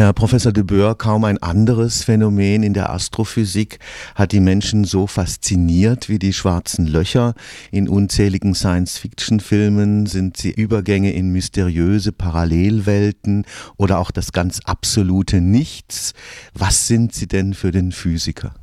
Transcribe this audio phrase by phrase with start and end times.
[0.00, 3.78] Herr Professor de Boer, kaum ein anderes Phänomen in der Astrophysik
[4.14, 7.34] hat die Menschen so fasziniert wie die schwarzen Löcher.
[7.70, 13.44] In unzähligen Science-Fiction-Filmen sind sie Übergänge in mysteriöse Parallelwelten
[13.76, 16.14] oder auch das ganz absolute Nichts.
[16.54, 18.54] Was sind sie denn für den Physiker?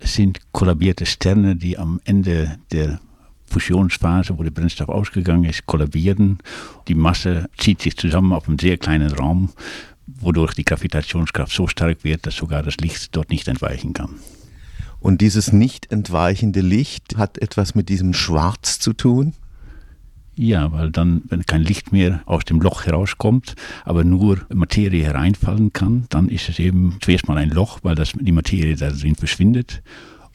[0.00, 3.00] Es sind kollabierte Sterne, die am Ende der
[3.46, 6.40] Fusionsphase, wo der Brennstoff ausgegangen ist, kollabieren.
[6.88, 9.48] Die Masse zieht sich zusammen auf einem sehr kleinen Raum
[10.06, 14.10] wodurch die Gravitationskraft so stark wird, dass sogar das Licht dort nicht entweichen kann.
[15.00, 19.34] Und dieses nicht entweichende Licht hat etwas mit diesem Schwarz zu tun?
[20.36, 25.72] Ja, weil dann, wenn kein Licht mehr aus dem Loch herauskommt, aber nur Materie hereinfallen
[25.72, 29.14] kann, dann ist es eben zuerst mal ein Loch, weil das, die Materie da drin
[29.14, 29.82] verschwindet.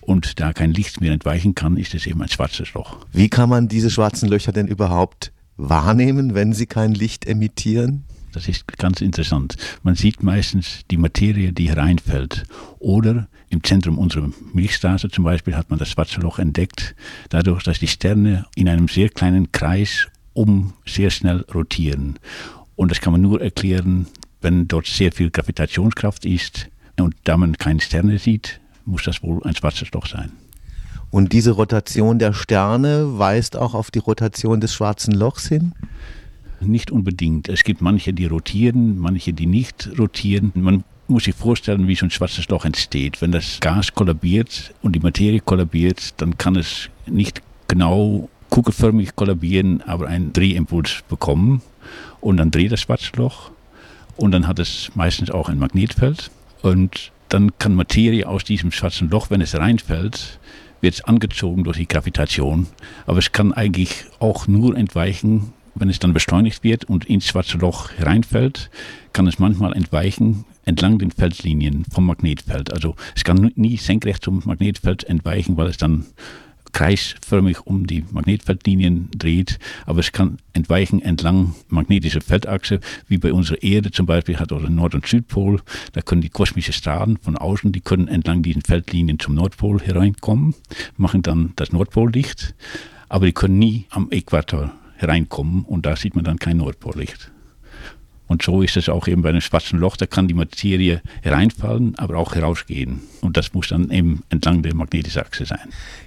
[0.02, 3.06] Und da kein Licht mehr entweichen kann, ist es eben ein schwarzes Loch.
[3.12, 8.06] Wie kann man diese schwarzen Löcher denn überhaupt wahrnehmen, wenn sie kein Licht emittieren?
[8.32, 9.58] Das ist ganz interessant.
[9.84, 12.44] Man sieht meistens die Materie, die hereinfällt.
[12.78, 16.96] Oder im Zentrum unserer Milchstraße zum Beispiel hat man das schwarze Loch entdeckt,
[17.30, 22.20] dadurch, dass die Sterne in einem sehr kleinen Kreis um sehr schnell rotieren.
[22.76, 24.08] Und das kann man nur erklären,
[24.42, 26.70] wenn dort sehr viel Gravitationskraft ist.
[26.98, 30.32] Und da man keine Sterne sieht, muss das wohl ein schwarzes Loch sein.
[31.12, 35.74] Und diese Rotation der Sterne weist auch auf die Rotation des schwarzen Lochs hin?
[36.62, 37.50] Nicht unbedingt.
[37.50, 40.52] Es gibt manche, die rotieren, manche, die nicht rotieren.
[40.56, 43.22] Man muss sich vorstellen, wie so ein schwarzes Loch entsteht.
[43.22, 49.82] Wenn das Gas kollabiert und die Materie kollabiert, dann kann es nicht genau kugelförmig kollabieren,
[49.82, 51.62] aber einen Drehimpuls bekommen.
[52.22, 53.52] Und dann dreht das schwarze Loch.
[54.18, 56.30] Und dann hat es meistens auch ein Magnetfeld.
[56.62, 60.40] Und dann kann Materie aus diesem schwarzen Loch, wenn es reinfällt,
[60.82, 62.68] wird es angezogen durch die Gravitation.
[63.06, 67.58] Aber es kann eigentlich auch nur entweichen, wenn es dann beschleunigt wird und ins schwarze
[67.58, 68.70] Loch hereinfällt,
[69.14, 72.72] kann es manchmal entweichen entlang den Feldlinien vom Magnetfeld.
[72.72, 76.06] Also es kann nie senkrecht zum Magnetfeld entweichen, weil es dann
[76.72, 83.64] kreisförmig um die Magnetfeldlinien dreht, aber es kann entweichen entlang magnetischer Feldachse, wie bei unserer
[83.64, 85.62] Erde zum Beispiel hat oder Nord- und Südpol.
[85.94, 90.54] Da können die kosmischen Strahlen von außen, die können entlang diesen Feldlinien zum Nordpol hereinkommen,
[90.98, 92.54] machen dann das Nordpollicht,
[93.08, 97.32] aber die können nie am Äquator hereinkommen und da sieht man dann kein Nordpollicht.
[98.30, 101.98] Und so ist es auch eben bei einem schwarzen Loch, da kann die Materie hereinfallen,
[101.98, 103.02] aber auch herausgehen.
[103.22, 105.58] Und das muss dann eben entlang der magnetischen sein.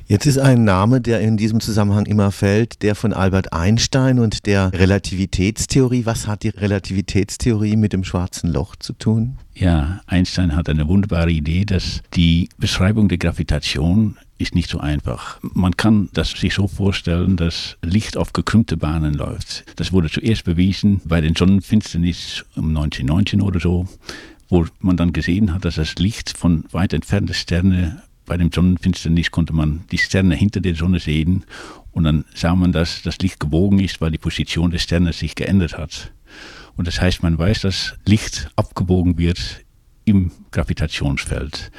[0.07, 4.47] Jetzt ist ein Name, der in diesem Zusammenhang immer fällt, der von Albert Einstein und
[4.47, 6.07] der Relativitätstheorie.
[6.07, 9.39] Was hat die Relativitätstheorie mit dem schwarzen Loch zu tun?
[9.55, 15.39] Ja, Einstein hat eine wunderbare Idee, dass die Beschreibung der Gravitation ist nicht so einfach.
[15.43, 19.65] Man kann das sich so vorstellen, dass Licht auf gekrümmte Bahnen läuft.
[19.77, 23.87] Das wurde zuerst bewiesen bei den Sonnenfinsternis um 1919 oder so,
[24.49, 29.31] wo man dann gesehen hat, dass das Licht von weit entfernten Sternen bei dem Sonnenfinsternis
[29.31, 31.45] konnte man die Sterne hinter der Sonne sehen
[31.91, 35.35] und dann sah man, dass das Licht gebogen ist, weil die Position des Sternes sich
[35.35, 36.13] geändert hat.
[36.77, 39.65] Und das heißt, man weiß, dass Licht abgebogen wird
[40.05, 41.71] im Gravitationsfeld.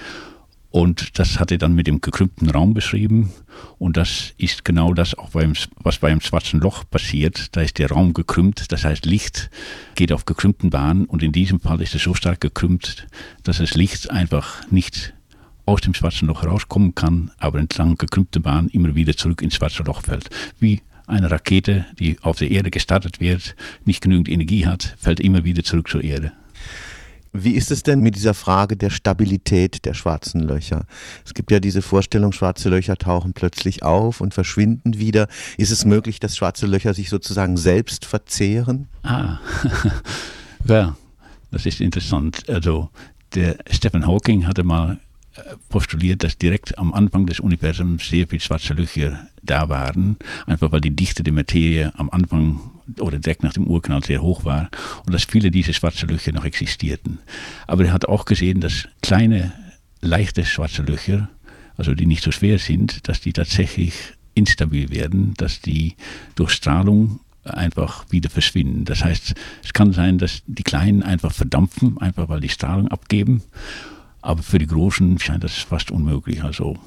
[0.73, 3.31] Und das hat er dann mit dem gekrümmten Raum beschrieben.
[3.77, 7.55] Und das ist genau das, auch beim, was beim schwarzen Loch passiert.
[7.55, 9.51] Da ist der Raum gekrümmt, das heißt Licht
[9.93, 11.05] geht auf gekrümmten Bahnen.
[11.05, 13.05] Und in diesem Fall ist es so stark gekrümmt,
[13.43, 15.13] dass das Licht einfach nicht
[15.67, 19.83] aus dem schwarzen Loch rauskommen kann, aber entlang gekrümmter Bahn immer wieder zurück ins schwarze
[19.83, 20.31] Loch fällt.
[20.59, 23.55] Wie eine Rakete, die auf der Erde gestartet wird,
[23.85, 26.31] nicht genügend Energie hat, fällt immer wieder zurück zur Erde.
[27.35, 30.85] Wie ist es denn mit dieser Frage der Stabilität der schwarzen Löcher?
[31.25, 35.27] Es gibt ja diese Vorstellung, schwarze Löcher tauchen plötzlich auf und verschwinden wieder.
[35.57, 38.87] Ist es möglich, dass schwarze Löcher sich sozusagen selbst verzehren?
[39.01, 39.39] Ah,
[40.67, 40.95] ja,
[41.49, 42.47] das ist interessant.
[42.49, 42.91] Also
[43.33, 44.99] der Stephen Hawking hatte mal
[45.69, 50.81] postuliert, dass direkt am Anfang des Universums sehr viele schwarze Löcher da waren, einfach weil
[50.81, 52.59] die Dichte der Materie am Anfang
[52.99, 54.69] oder direkt nach dem Urknall sehr hoch war
[55.05, 57.19] und dass viele dieser schwarzen Löcher noch existierten.
[57.67, 59.53] Aber er hat auch gesehen, dass kleine,
[60.01, 61.29] leichte schwarze Löcher,
[61.77, 63.93] also die nicht so schwer sind, dass die tatsächlich
[64.35, 65.95] instabil werden, dass die
[66.35, 68.85] durch Strahlung einfach wieder verschwinden.
[68.85, 69.33] Das heißt,
[69.63, 73.43] es kann sein, dass die Kleinen einfach verdampfen, einfach weil die Strahlung abgeben
[74.23, 76.43] Aber für die Großen scheint das fast unmöglich.
[76.43, 76.77] Also,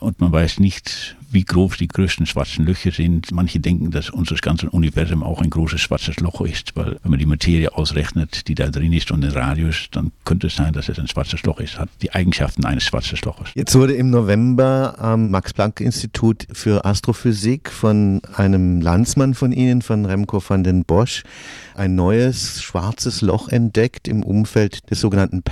[0.00, 3.30] und man weiß nicht, wie groß die größten schwarzen Löcher sind.
[3.32, 7.18] Manche denken, dass unser ganzes Universum auch ein großes schwarzes Loch ist, weil wenn man
[7.18, 10.88] die Materie ausrechnet, die da drin ist und den Radius, dann könnte es sein, dass
[10.88, 11.78] es ein schwarzes Loch ist.
[11.78, 13.50] Hat die Eigenschaften eines schwarzes Loches.
[13.54, 20.42] Jetzt wurde im November am Max-Planck-Institut für Astrophysik von einem Landsmann von Ihnen, von Remco
[20.46, 21.24] van den Bosch,
[21.74, 25.42] ein neues schwarzes Loch entdeckt im Umfeld des sogenannten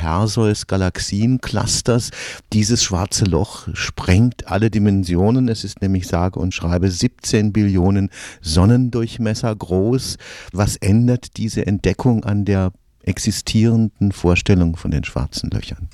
[1.38, 2.10] Perseus-Galaxien-Clusters.
[2.52, 5.48] Dieses schwarze Loch sprengt alle Dimensionen.
[5.48, 8.10] Es ist nämlich sage und schreibe 17 Billionen
[8.40, 10.16] Sonnendurchmesser groß.
[10.52, 12.72] Was ändert diese Entdeckung an der
[13.02, 15.88] existierenden Vorstellung von den schwarzen Löchern?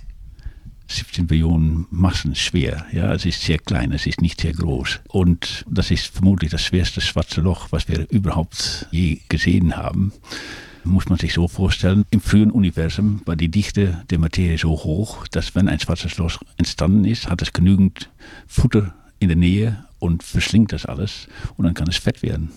[0.88, 2.84] 17 Billionen Massen schwer.
[2.92, 5.00] Ja, es ist sehr klein, es ist nicht sehr groß.
[5.08, 10.12] Und das ist vermutlich das schwerste schwarze Loch, was wir überhaupt je gesehen haben.
[10.84, 15.26] Muss man sich so vorstellen, im frühen Universum war die Dichte der Materie so hoch,
[15.28, 18.10] dass wenn ein schwarzes Loch entstanden ist, hat es genügend
[18.46, 22.50] Futter in der Nähe und verschlingt das alles und dann kann es fett werden.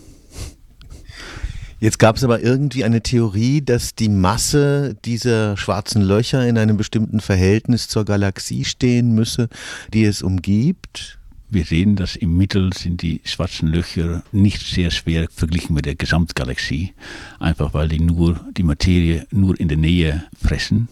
[1.84, 6.78] Jetzt gab es aber irgendwie eine Theorie, dass die Masse dieser schwarzen Löcher in einem
[6.78, 9.50] bestimmten Verhältnis zur Galaxie stehen müsse,
[9.94, 11.20] die es umgibt.
[11.54, 15.94] Wir sehen, dass im Mittel sind die schwarzen Löcher nicht sehr schwer verglichen mit der
[15.94, 16.94] Gesamtgalaxie,
[17.40, 20.90] einfach weil die nur die Materie nur in der Nähe fressen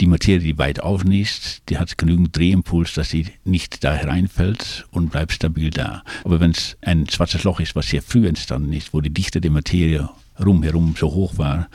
[0.00, 4.86] die Materie, die weit außen ist, die hat genügend Drehimpuls, dass sie nicht da hereinfällt
[4.90, 6.02] und bleibt stabil da.
[6.24, 9.40] Aber wenn es ein schwarzes Loch ist, was sehr früh entstanden ist, wo die Dichte
[9.40, 10.08] der Materie
[10.44, 11.68] rumherum so hoch war,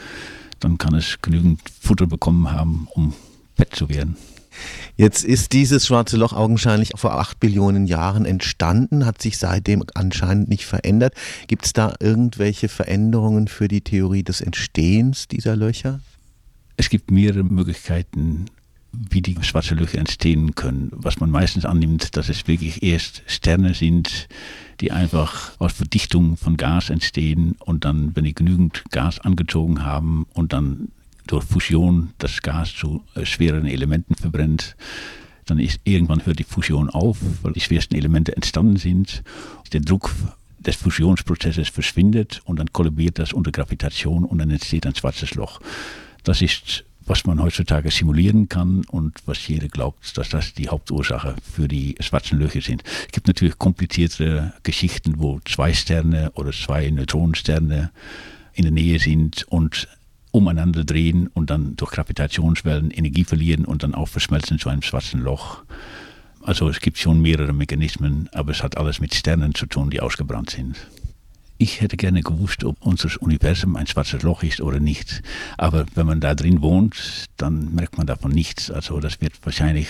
[0.59, 3.13] dann kann es genügend Futter bekommen haben, um
[3.55, 4.17] fett zu werden.
[4.95, 10.49] Jetzt ist dieses schwarze Loch augenscheinlich vor acht Billionen Jahren entstanden, hat sich seitdem anscheinend
[10.49, 11.13] nicht verändert.
[11.47, 15.99] Gibt es da irgendwelche Veränderungen für die Theorie des Entstehens dieser Löcher?
[16.77, 18.45] Es gibt mehrere Möglichkeiten,
[18.91, 20.89] wie die schwarze Löcher entstehen können.
[20.93, 24.27] Was man meistens annimmt, dass es wirklich erst Sterne sind,
[24.81, 30.25] die einfach aus Verdichtung von Gas entstehen und dann, wenn die genügend Gas angezogen haben
[30.33, 30.89] und dann
[31.27, 34.75] durch Fusion das Gas zu äh, schweren Elementen verbrennt,
[35.45, 39.23] dann ist irgendwann hört die Fusion auf, weil die schwersten Elemente entstanden sind.
[39.71, 40.13] Der Druck
[40.59, 45.61] des Fusionsprozesses verschwindet und dann kollabiert das unter Gravitation und dann entsteht ein schwarzes Loch.
[46.23, 51.35] Das ist, was man heutzutage simulieren kann und was jeder glaubt, dass das die Hauptursache
[51.41, 52.83] für die schwarzen Löcher sind.
[53.05, 57.91] Es gibt natürlich komplizierte Geschichten, wo zwei Sterne oder zwei Neutronensterne
[58.53, 59.87] in der Nähe sind und
[60.31, 65.21] umeinander drehen und dann durch Gravitationswellen Energie verlieren und dann auch verschmelzen zu einem schwarzen
[65.21, 65.63] Loch.
[66.41, 69.99] Also es gibt schon mehrere Mechanismen, aber es hat alles mit Sternen zu tun, die
[69.99, 70.77] ausgebrannt sind.
[71.57, 75.23] Ich hätte gerne gewusst, ob unser Universum ein schwarzes Loch ist oder nicht.
[75.57, 78.69] Aber wenn man da drin wohnt, dann merkt man davon nichts.
[78.69, 79.87] Also das wird wahrscheinlich,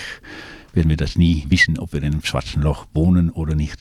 [0.74, 3.80] werden wir das nie wissen, ob wir in einem schwarzen Loch wohnen oder nicht.